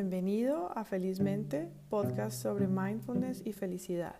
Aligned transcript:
Bienvenido 0.00 0.70
a 0.78 0.84
Felizmente, 0.84 1.68
podcast 1.88 2.40
sobre 2.40 2.68
mindfulness 2.68 3.42
y 3.44 3.52
felicidad. 3.52 4.14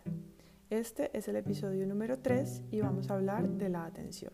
Este 0.70 1.16
es 1.16 1.28
el 1.28 1.36
episodio 1.36 1.86
número 1.86 2.18
3 2.18 2.64
y 2.72 2.80
vamos 2.80 3.08
a 3.08 3.14
hablar 3.14 3.48
de 3.48 3.68
la 3.68 3.84
atención. 3.84 4.32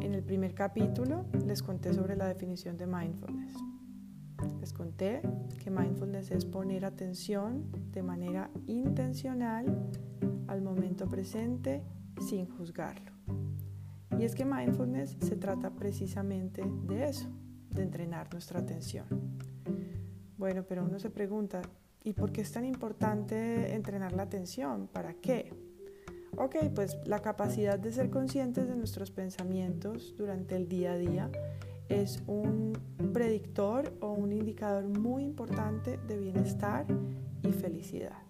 En 0.00 0.14
el 0.14 0.22
primer 0.22 0.54
capítulo 0.54 1.26
les 1.44 1.62
conté 1.62 1.92
sobre 1.92 2.16
la 2.16 2.26
definición 2.26 2.78
de 2.78 2.86
mindfulness. 2.86 3.58
Les 4.58 4.72
conté 4.72 5.20
que 5.62 5.70
mindfulness 5.70 6.30
es 6.30 6.46
poner 6.46 6.86
atención 6.86 7.70
de 7.92 8.02
manera 8.02 8.50
intencional 8.66 9.66
al 10.46 10.62
momento 10.62 11.06
presente 11.10 11.82
sin 12.26 12.48
juzgarlo. 12.48 13.12
Y 14.18 14.24
es 14.24 14.34
que 14.34 14.46
mindfulness 14.46 15.18
se 15.20 15.36
trata 15.36 15.68
precisamente 15.74 16.64
de 16.86 17.04
eso, 17.10 17.28
de 17.68 17.82
entrenar 17.82 18.32
nuestra 18.32 18.60
atención. 18.60 19.43
Bueno, 20.36 20.64
pero 20.68 20.84
uno 20.84 20.98
se 20.98 21.10
pregunta, 21.10 21.62
¿y 22.02 22.12
por 22.12 22.32
qué 22.32 22.40
es 22.40 22.52
tan 22.52 22.64
importante 22.64 23.74
entrenar 23.74 24.12
la 24.12 24.24
atención? 24.24 24.88
¿Para 24.88 25.14
qué? 25.14 25.52
Ok, 26.36 26.56
pues 26.74 26.96
la 27.06 27.20
capacidad 27.20 27.78
de 27.78 27.92
ser 27.92 28.10
conscientes 28.10 28.66
de 28.66 28.74
nuestros 28.74 29.12
pensamientos 29.12 30.14
durante 30.16 30.56
el 30.56 30.68
día 30.68 30.92
a 30.92 30.98
día 30.98 31.30
es 31.88 32.22
un 32.26 32.72
predictor 33.12 33.96
o 34.00 34.12
un 34.12 34.32
indicador 34.32 34.84
muy 34.84 35.22
importante 35.22 35.98
de 36.08 36.18
bienestar 36.18 36.86
y 37.42 37.52
felicidad. 37.52 38.24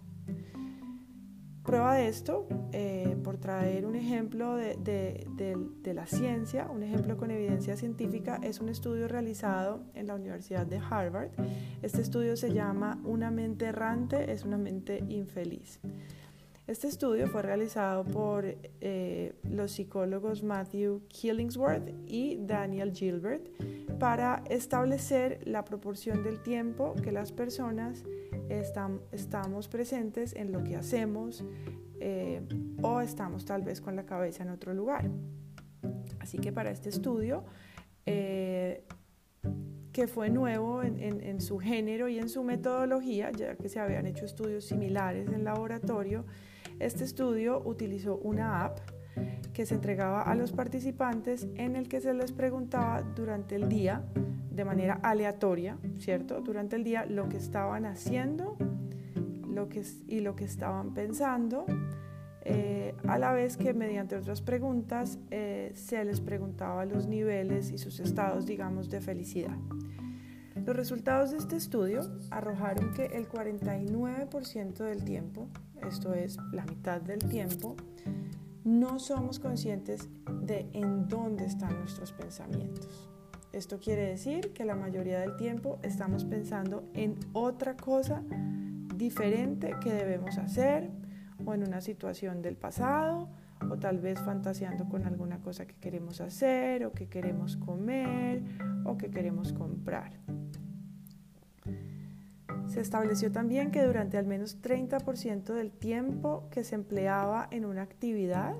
Prueba 1.65 1.95
de 1.95 2.07
esto, 2.07 2.47
eh, 2.73 3.17
por 3.23 3.37
traer 3.37 3.87
un 3.87 3.95
ejemplo 3.95 4.55
de, 4.55 4.75
de, 4.77 5.93
la 5.95 6.05
ciencia, 6.05 6.67
un 6.69 6.83
ejemplo 6.83 7.17
con 7.17 7.31
evidencia 7.31 7.75
científica, 7.75 8.39
es 8.43 8.59
un 8.59 8.69
estudio 8.69 9.07
realizado 9.07 9.81
en 9.95 10.05
la 10.05 10.13
Universidad 10.13 10.67
de 10.67 10.77
Harvard. 10.77 11.31
Este 11.81 12.03
estudio 12.03 12.37
se 12.37 12.53
llama 12.53 12.99
Una 13.03 13.31
mente 13.31 13.65
errante 13.65 14.31
es 14.31 14.45
una 14.45 14.59
mente 14.59 15.03
infeliz. 15.09 15.79
Este 16.67 16.87
estudio 16.87 17.27
fue 17.27 17.43
realizado 17.43 18.03
por 18.03 18.43
eh, 18.81 19.33
los 19.43 19.71
psicólogos 19.71 20.41
Matthew 20.41 21.03
Killingsworth 21.09 21.91
y 22.07 22.37
Daniel 22.37 22.91
Gilbert 22.91 23.47
para 23.99 24.43
establecer 24.49 25.41
la 25.45 25.63
proporción 25.63 26.23
del 26.23 26.41
tiempo 26.41 26.95
que 26.95 27.11
las 27.11 27.31
personas 27.31 28.03
estamos 28.49 29.67
presentes 29.67 30.33
en 30.33 30.51
lo 30.51 30.63
que 30.63 30.75
hacemos 30.75 31.43
eh, 31.99 32.41
o 32.81 32.99
estamos 32.99 33.45
tal 33.45 33.61
vez 33.61 33.79
con 33.79 33.95
la 33.95 34.07
cabeza 34.07 34.41
en 34.41 34.49
otro 34.49 34.73
lugar. 34.73 35.07
Así 36.19 36.39
que 36.39 36.51
para 36.51 36.71
este 36.71 36.89
estudio, 36.89 37.43
eh, 38.07 38.83
que 39.91 40.07
fue 40.07 40.31
nuevo 40.31 40.81
en, 40.81 40.99
en, 40.99 41.41
su 41.41 41.59
género 41.59 42.07
y 42.07 42.17
en 42.17 42.27
su 42.27 42.43
metodología, 42.43 43.31
ya 43.31 43.55
que 43.55 43.69
se 43.69 43.79
habían 43.79 44.07
hecho 44.07 44.25
estudios 44.25 44.65
similares 44.65 45.29
en 45.29 45.43
laboratorio, 45.43 46.25
este 46.79 47.03
estudio 47.03 47.61
utilizó 47.65 48.17
una 48.17 48.65
app 48.65 48.79
que 49.53 49.65
se 49.65 49.75
entregaba 49.75 50.23
a 50.23 50.35
los 50.35 50.51
participantes 50.51 51.47
en 51.55 51.75
el 51.75 51.87
que 51.87 52.01
se 52.01 52.13
les 52.13 52.31
preguntaba 52.31 53.01
durante 53.01 53.55
el 53.55 53.69
día 53.69 54.03
de 54.51 54.65
manera 54.65 54.99
aleatoria, 55.03 55.77
¿cierto? 55.97 56.41
Durante 56.41 56.75
el 56.75 56.83
día 56.83 57.05
lo 57.05 57.29
que 57.29 57.37
estaban 57.37 57.85
haciendo 57.85 58.57
lo 59.55 59.69
que, 59.69 59.83
y 60.07 60.19
lo 60.19 60.35
que 60.35 60.43
estaban 60.43 60.93
pensando, 60.93 61.65
eh, 62.41 62.93
a 63.07 63.17
la 63.17 63.31
vez 63.31 63.57
que 63.57 63.73
mediante 63.73 64.15
otras 64.15 64.41
preguntas 64.41 65.17
eh, 65.31 65.71
se 65.73 66.03
les 66.05 66.21
preguntaba 66.21 66.85
los 66.85 67.07
niveles 67.07 67.71
y 67.71 67.77
sus 67.79 67.99
estados, 67.99 68.45
digamos, 68.45 68.89
de 68.89 69.01
felicidad. 69.01 69.57
Los 70.63 70.75
resultados 70.75 71.31
de 71.31 71.37
este 71.37 71.55
estudio 71.55 72.01
arrojaron 72.29 72.93
que 72.93 73.05
el 73.05 73.27
49% 73.27 74.83
del 74.83 75.03
tiempo, 75.03 75.47
esto 75.81 76.13
es 76.13 76.37
la 76.51 76.65
mitad 76.65 77.01
del 77.01 77.19
tiempo, 77.19 77.75
no 78.63 78.99
somos 78.99 79.39
conscientes 79.39 80.09
de 80.41 80.67
en 80.73 81.07
dónde 81.07 81.45
están 81.45 81.77
nuestros 81.79 82.11
pensamientos. 82.11 83.09
Esto 83.53 83.79
quiere 83.79 84.07
decir 84.07 84.51
que 84.53 84.65
la 84.65 84.75
mayoría 84.75 85.19
del 85.19 85.37
tiempo 85.37 85.79
estamos 85.81 86.25
pensando 86.25 86.89
en 86.93 87.15
otra 87.31 87.77
cosa 87.77 88.21
diferente 88.95 89.75
que 89.81 89.93
debemos 89.93 90.37
hacer 90.37 90.89
o 91.45 91.53
en 91.53 91.63
una 91.63 91.79
situación 91.81 92.41
del 92.41 92.57
pasado 92.57 93.29
o 93.69 93.77
tal 93.77 93.99
vez 93.99 94.19
fantaseando 94.19 94.89
con 94.89 95.05
alguna 95.05 95.39
cosa 95.41 95.65
que 95.65 95.75
queremos 95.75 96.21
hacer 96.21 96.85
o 96.85 96.91
que 96.91 97.07
queremos 97.07 97.55
comer 97.55 98.43
o 98.83 98.97
que 98.97 99.09
queremos 99.09 99.53
comprar. 99.53 100.24
Se 102.75 102.81
estableció 102.81 103.31
también 103.31 103.71
que 103.71 103.83
durante 103.83 104.17
al 104.17 104.25
menos 104.25 104.61
30% 104.61 105.53
del 105.53 105.71
tiempo 105.71 106.49
que 106.51 106.65
se 106.65 106.75
empleaba 106.75 107.47
en 107.49 107.63
una 107.63 107.83
actividad, 107.83 108.53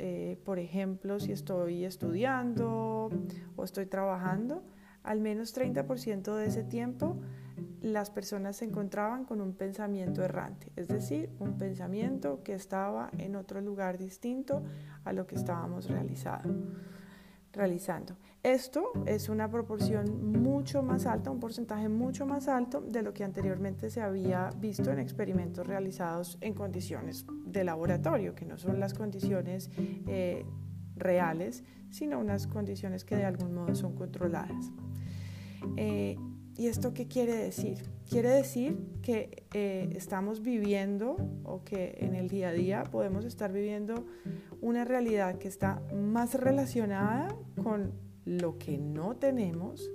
eh, 0.00 0.40
por 0.44 0.58
ejemplo, 0.58 1.20
si 1.20 1.30
estoy 1.30 1.84
estudiando 1.84 3.10
o 3.54 3.62
estoy 3.62 3.86
trabajando, 3.86 4.64
al 5.04 5.20
menos 5.20 5.56
30% 5.56 6.34
de 6.34 6.46
ese 6.46 6.64
tiempo 6.64 7.20
las 7.80 8.10
personas 8.10 8.56
se 8.56 8.64
encontraban 8.64 9.24
con 9.24 9.40
un 9.40 9.54
pensamiento 9.54 10.24
errante, 10.24 10.72
es 10.74 10.88
decir, 10.88 11.30
un 11.38 11.58
pensamiento 11.58 12.42
que 12.42 12.54
estaba 12.54 13.08
en 13.18 13.36
otro 13.36 13.60
lugar 13.60 13.98
distinto 13.98 14.64
a 15.04 15.12
lo 15.12 15.28
que 15.28 15.36
estábamos 15.36 15.88
realizando 15.88 16.72
realizando. 17.52 18.16
Esto 18.42 18.92
es 19.06 19.28
una 19.28 19.50
proporción 19.50 20.40
mucho 20.40 20.82
más 20.82 21.06
alta, 21.06 21.30
un 21.30 21.40
porcentaje 21.40 21.88
mucho 21.88 22.24
más 22.24 22.46
alto 22.46 22.80
de 22.80 23.02
lo 23.02 23.12
que 23.12 23.24
anteriormente 23.24 23.90
se 23.90 24.00
había 24.00 24.50
visto 24.58 24.92
en 24.92 25.00
experimentos 25.00 25.66
realizados 25.66 26.38
en 26.40 26.54
condiciones 26.54 27.26
de 27.44 27.64
laboratorio, 27.64 28.34
que 28.36 28.44
no 28.44 28.56
son 28.56 28.78
las 28.78 28.94
condiciones 28.94 29.70
eh, 30.06 30.46
reales, 30.96 31.64
sino 31.90 32.20
unas 32.20 32.46
condiciones 32.46 33.04
que 33.04 33.16
de 33.16 33.24
algún 33.24 33.54
modo 33.54 33.74
son 33.74 33.94
controladas. 33.96 34.70
Eh, 35.76 36.16
¿Y 36.56 36.66
esto 36.66 36.92
qué 36.92 37.06
quiere 37.06 37.34
decir? 37.34 37.78
Quiere 38.08 38.30
decir 38.30 38.78
que 39.02 39.46
eh, 39.54 39.90
estamos 39.94 40.42
viviendo 40.42 41.16
o 41.44 41.62
que 41.62 41.98
en 42.00 42.14
el 42.14 42.28
día 42.28 42.48
a 42.48 42.52
día 42.52 42.82
podemos 42.84 43.24
estar 43.24 43.52
viviendo 43.52 44.06
una 44.60 44.84
realidad 44.84 45.38
que 45.38 45.46
está 45.46 45.80
más 45.94 46.34
relacionada 46.34 47.28
con 47.62 48.07
lo 48.28 48.58
que 48.58 48.76
no 48.76 49.16
tenemos, 49.16 49.90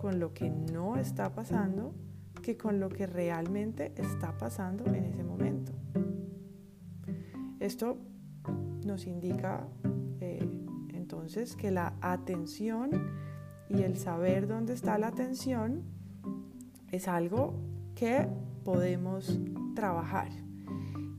con 0.00 0.18
lo 0.18 0.34
que 0.34 0.50
no 0.50 0.96
está 0.96 1.32
pasando, 1.32 1.94
que 2.42 2.56
con 2.56 2.80
lo 2.80 2.88
que 2.88 3.06
realmente 3.06 3.92
está 3.96 4.36
pasando 4.36 4.84
en 4.86 5.04
ese 5.04 5.22
momento. 5.22 5.72
Esto 7.60 7.98
nos 8.84 9.06
indica 9.06 9.68
eh, 10.20 10.44
entonces 10.92 11.54
que 11.54 11.70
la 11.70 11.94
atención 12.00 12.90
y 13.68 13.82
el 13.82 13.96
saber 13.96 14.48
dónde 14.48 14.72
está 14.72 14.98
la 14.98 15.08
atención 15.08 15.84
es 16.90 17.06
algo 17.06 17.54
que 17.94 18.26
podemos 18.64 19.38
trabajar. 19.76 20.47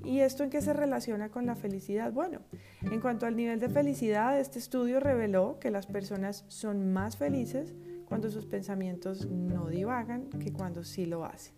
¿Y 0.10 0.22
esto 0.22 0.44
en 0.44 0.50
qué 0.50 0.60
se 0.60 0.74
relaciona 0.74 1.30
con 1.30 1.46
la 1.46 1.56
felicidad? 1.56 2.12
Bueno, 2.12 2.40
en 2.82 3.00
cuanto 3.00 3.28
al 3.28 3.36
nivel 3.36 3.60
de 3.60 3.70
felicidad, 3.70 4.40
este 4.40 4.58
estudio 4.58 5.00
reveló 5.00 5.60
que 5.60 5.70
las 5.70 5.86
personas 5.86 6.46
son 6.48 6.92
más 6.92 7.16
felices 7.16 7.76
cuando 8.06 8.32
sus 8.32 8.48
pensamientos 8.48 9.28
no 9.30 9.68
divagan 9.68 10.32
que 10.32 10.52
cuando 10.52 10.84
sí 10.84 11.06
lo 11.06 11.26
hacen, 11.26 11.54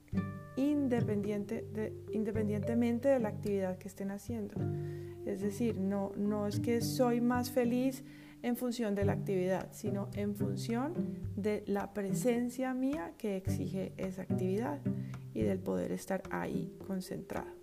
independiente 0.57 1.65
de, 1.73 1.93
independientemente 2.11 3.07
de 3.07 3.19
la 3.19 3.29
actividad 3.29 3.77
que 3.77 3.87
estén 3.87 4.11
haciendo. 4.11 4.55
Es 5.25 5.39
decir, 5.39 5.77
no, 5.77 6.11
no 6.17 6.45
es 6.45 6.59
que 6.59 6.81
soy 6.81 7.21
más 7.21 7.51
feliz 7.51 8.03
en 8.41 8.57
función 8.57 8.95
de 8.95 9.05
la 9.05 9.13
actividad, 9.13 9.69
sino 9.71 10.09
en 10.13 10.35
función 10.35 10.93
de 11.37 11.63
la 11.67 11.93
presencia 11.93 12.73
mía 12.73 13.13
que 13.17 13.37
exige 13.37 13.93
esa 13.95 14.23
actividad 14.23 14.81
y 15.33 15.43
del 15.43 15.59
poder 15.59 15.93
estar 15.93 16.21
ahí 16.31 16.75
concentrado. 16.85 17.60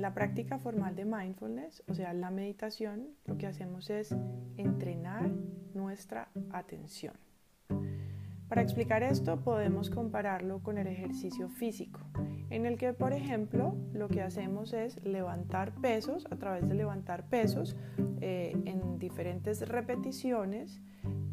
En 0.00 0.04
la 0.04 0.14
práctica 0.14 0.58
formal 0.58 0.96
de 0.96 1.04
mindfulness, 1.04 1.82
o 1.86 1.92
sea, 1.92 2.14
la 2.14 2.30
meditación, 2.30 3.08
lo 3.26 3.36
que 3.36 3.46
hacemos 3.46 3.90
es 3.90 4.16
entrenar 4.56 5.30
nuestra 5.74 6.30
atención. 6.52 7.12
Para 8.48 8.62
explicar 8.62 9.02
esto 9.02 9.44
podemos 9.44 9.90
compararlo 9.90 10.62
con 10.62 10.78
el 10.78 10.86
ejercicio 10.86 11.50
físico, 11.50 12.00
en 12.48 12.64
el 12.64 12.78
que, 12.78 12.94
por 12.94 13.12
ejemplo, 13.12 13.76
lo 13.92 14.08
que 14.08 14.22
hacemos 14.22 14.72
es 14.72 15.04
levantar 15.04 15.74
pesos, 15.74 16.26
a 16.30 16.36
través 16.36 16.66
de 16.66 16.76
levantar 16.76 17.28
pesos 17.28 17.76
eh, 18.22 18.56
en 18.64 18.98
diferentes 18.98 19.68
repeticiones, 19.68 20.80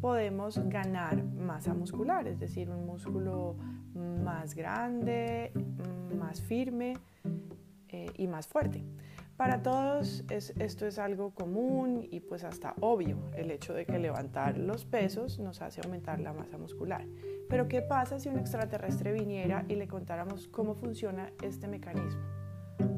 podemos 0.02 0.58
ganar 0.68 1.24
masa 1.24 1.72
muscular, 1.72 2.28
es 2.28 2.38
decir, 2.38 2.68
un 2.68 2.84
músculo 2.84 3.56
más 3.94 4.54
grande, 4.54 5.52
más 6.18 6.42
firme, 6.42 6.98
eh, 7.90 8.10
y 8.16 8.26
más 8.26 8.46
fuerte. 8.46 8.84
Para 9.36 9.62
todos 9.62 10.24
esto 10.30 10.86
es 10.86 10.98
algo 10.98 11.30
común 11.30 12.08
y 12.10 12.18
pues 12.18 12.42
hasta 12.42 12.74
obvio, 12.80 13.18
el 13.36 13.52
hecho 13.52 13.72
de 13.72 13.86
que 13.86 13.98
levantar 13.98 14.58
los 14.58 14.84
pesos 14.84 15.38
nos 15.38 15.62
hace 15.62 15.80
aumentar 15.84 16.18
la 16.18 16.32
masa 16.32 16.58
muscular. 16.58 17.06
Pero 17.48 17.68
¿qué 17.68 17.80
pasa 17.80 18.18
si 18.18 18.28
un 18.28 18.38
extraterrestre 18.38 19.12
viniera 19.12 19.64
y 19.68 19.76
le 19.76 19.86
contáramos 19.86 20.48
cómo 20.48 20.74
funciona 20.74 21.30
este 21.40 21.68
mecanismo? 21.68 22.20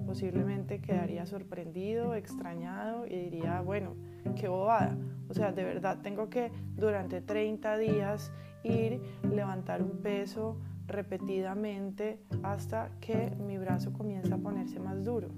Posiblemente 0.07 0.81
quedaría 0.81 1.27
sorprendido, 1.27 2.15
extrañado 2.15 3.07
y 3.07 3.17
diría, 3.17 3.61
bueno, 3.61 3.97
qué 4.35 4.49
bobada. 4.49 4.97
O 5.29 5.35
sea, 5.35 5.53
de 5.53 5.63
verdad 5.63 5.99
tengo 6.03 6.31
que 6.31 6.51
durante 6.75 7.21
30 7.21 7.77
días 7.77 8.33
ir, 8.65 9.03
levantar 9.31 9.83
un 9.83 9.99
peso 9.99 10.57
repetidamente 10.91 12.21
hasta 12.43 12.91
que 13.01 13.31
mi 13.39 13.59
brazo 13.59 13.93
comienza 13.93 14.35
a 14.35 14.39
ponerse 14.39 14.79
más 14.79 15.03
duro. 15.05 15.29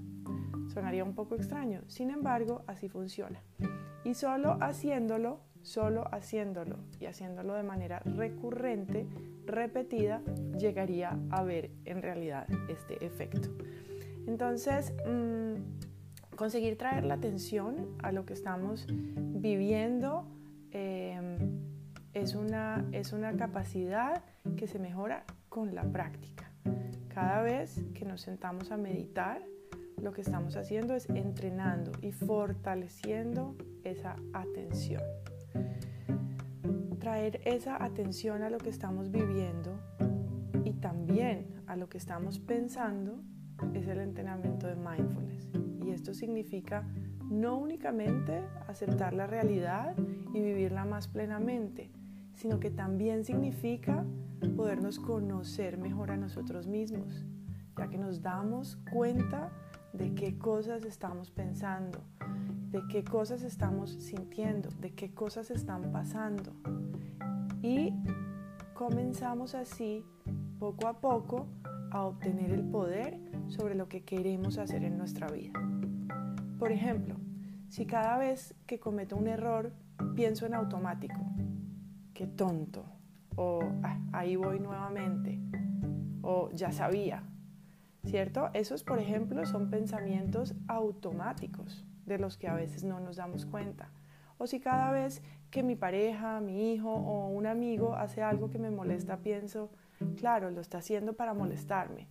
Sonaría 0.73 1.03
un 1.03 1.13
poco 1.13 1.35
extraño, 1.35 1.81
sin 1.87 2.09
embargo, 2.09 2.63
así 2.67 2.89
funciona. 2.89 3.41
Y 4.03 4.15
solo 4.15 4.57
haciéndolo, 4.59 5.39
solo 5.61 6.07
haciéndolo 6.13 6.79
y 6.99 7.05
haciéndolo 7.05 7.53
de 7.53 7.63
manera 7.63 7.99
recurrente, 7.99 9.07
repetida, 9.45 10.21
llegaría 10.57 11.17
a 11.29 11.43
ver 11.43 11.71
en 11.85 12.01
realidad 12.01 12.47
este 12.69 13.05
efecto. 13.05 13.49
Entonces, 14.27 14.93
mm, 15.05 16.35
conseguir 16.35 16.77
traer 16.77 17.05
la 17.05 17.15
atención 17.15 17.95
a 18.01 18.11
lo 18.11 18.25
que 18.25 18.33
estamos 18.33 18.87
viviendo 18.89 20.27
em, 20.71 21.37
es, 22.13 22.35
una, 22.35 22.85
es 22.91 23.13
una 23.13 23.35
capacidad 23.35 24.23
que 24.57 24.67
se 24.67 24.79
mejora 24.79 25.23
con 25.53 25.75
la 25.75 25.83
práctica. 25.83 26.49
Cada 27.13 27.43
vez 27.43 27.85
que 27.93 28.05
nos 28.05 28.21
sentamos 28.21 28.71
a 28.71 28.77
meditar, 28.77 29.39
lo 30.01 30.11
que 30.11 30.21
estamos 30.21 30.55
haciendo 30.55 30.95
es 30.95 31.07
entrenando 31.11 31.91
y 32.01 32.11
fortaleciendo 32.11 33.55
esa 33.83 34.15
atención. 34.33 35.03
Traer 36.99 37.39
esa 37.45 37.83
atención 37.83 38.41
a 38.41 38.49
lo 38.49 38.57
que 38.57 38.71
estamos 38.71 39.11
viviendo 39.11 39.79
y 40.65 40.73
también 40.73 41.45
a 41.67 41.75
lo 41.75 41.87
que 41.87 41.99
estamos 41.99 42.39
pensando 42.39 43.21
es 43.75 43.87
el 43.87 43.99
entrenamiento 43.99 44.65
de 44.65 44.75
mindfulness. 44.75 45.49
Y 45.85 45.91
esto 45.91 46.15
significa 46.15 46.81
no 47.29 47.59
únicamente 47.59 48.41
aceptar 48.67 49.13
la 49.13 49.27
realidad 49.27 49.95
y 50.33 50.41
vivirla 50.41 50.83
más 50.83 51.07
plenamente, 51.07 51.91
sino 52.35 52.59
que 52.59 52.71
también 52.71 53.23
significa 53.23 54.05
podernos 54.55 54.99
conocer 54.99 55.77
mejor 55.77 56.11
a 56.11 56.17
nosotros 56.17 56.67
mismos, 56.67 57.25
ya 57.77 57.89
que 57.89 57.97
nos 57.97 58.21
damos 58.21 58.77
cuenta 58.91 59.51
de 59.93 60.13
qué 60.15 60.37
cosas 60.37 60.83
estamos 60.85 61.31
pensando, 61.31 61.99
de 62.71 62.81
qué 62.89 63.03
cosas 63.03 63.43
estamos 63.43 63.91
sintiendo, 63.91 64.69
de 64.79 64.93
qué 64.93 65.13
cosas 65.13 65.51
están 65.51 65.91
pasando. 65.91 66.53
Y 67.61 67.93
comenzamos 68.73 69.55
así, 69.55 70.03
poco 70.59 70.87
a 70.87 70.99
poco, 70.99 71.47
a 71.91 72.03
obtener 72.05 72.51
el 72.51 72.63
poder 72.63 73.19
sobre 73.47 73.75
lo 73.75 73.87
que 73.87 74.03
queremos 74.03 74.57
hacer 74.57 74.83
en 74.83 74.97
nuestra 74.97 75.27
vida. 75.27 75.53
Por 76.57 76.71
ejemplo, 76.71 77.15
si 77.69 77.85
cada 77.85 78.17
vez 78.17 78.55
que 78.65 78.79
cometo 78.79 79.15
un 79.15 79.27
error 79.27 79.71
pienso 80.15 80.45
en 80.45 80.55
automático, 80.55 81.19
qué 82.13 82.27
tonto, 82.27 82.85
o 83.35 83.61
ah, 83.83 83.99
ahí 84.11 84.35
voy 84.35 84.59
nuevamente, 84.59 85.39
o 86.21 86.49
ya 86.51 86.71
sabía, 86.71 87.23
¿cierto? 88.05 88.49
Esos, 88.53 88.83
por 88.83 88.99
ejemplo, 88.99 89.45
son 89.45 89.69
pensamientos 89.69 90.55
automáticos 90.67 91.85
de 92.05 92.19
los 92.19 92.37
que 92.37 92.47
a 92.47 92.53
veces 92.53 92.83
no 92.83 92.99
nos 92.99 93.17
damos 93.17 93.45
cuenta. 93.45 93.89
O 94.37 94.47
si 94.47 94.59
cada 94.59 94.91
vez 94.91 95.21
que 95.51 95.63
mi 95.63 95.75
pareja, 95.75 96.41
mi 96.41 96.73
hijo 96.73 96.91
o 96.91 97.27
un 97.29 97.45
amigo 97.45 97.95
hace 97.95 98.21
algo 98.21 98.49
que 98.49 98.59
me 98.59 98.71
molesta, 98.71 99.17
pienso, 99.17 99.69
claro, 100.17 100.51
lo 100.51 100.61
está 100.61 100.79
haciendo 100.79 101.13
para 101.13 101.33
molestarme. 101.33 102.07